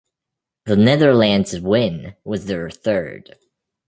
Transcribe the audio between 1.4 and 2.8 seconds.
win was their